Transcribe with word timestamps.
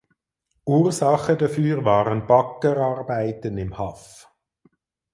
Ursache 0.65 1.37
dafür 1.37 1.85
waren 1.85 2.25
Baggerarbeiten 2.25 3.55
im 3.59 3.77
Haff. 3.77 4.27